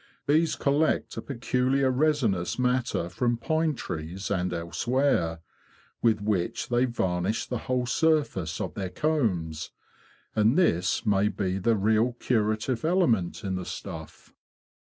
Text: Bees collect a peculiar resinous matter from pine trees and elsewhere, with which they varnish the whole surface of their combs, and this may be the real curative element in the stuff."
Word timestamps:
Bees 0.25 0.55
collect 0.55 1.15
a 1.15 1.21
peculiar 1.21 1.91
resinous 1.91 2.57
matter 2.57 3.07
from 3.07 3.37
pine 3.37 3.75
trees 3.75 4.31
and 4.31 4.51
elsewhere, 4.51 5.41
with 6.01 6.21
which 6.21 6.69
they 6.69 6.85
varnish 6.85 7.45
the 7.45 7.59
whole 7.69 7.85
surface 7.85 8.59
of 8.59 8.73
their 8.73 8.89
combs, 8.89 9.69
and 10.35 10.57
this 10.57 11.05
may 11.05 11.27
be 11.27 11.59
the 11.59 11.75
real 11.75 12.13
curative 12.13 12.83
element 12.83 13.43
in 13.43 13.53
the 13.57 13.63
stuff." 13.63 14.33